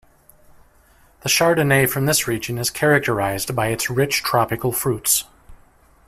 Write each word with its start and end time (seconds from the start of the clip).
The 1.21 1.29
Chardonnay 1.29 1.87
from 1.87 2.07
this 2.07 2.27
region 2.27 2.57
is 2.57 2.71
characterized 2.71 3.55
by 3.55 3.67
its 3.67 3.87
rich, 3.91 4.23
tropical 4.23 4.71
fruits. 4.71 5.25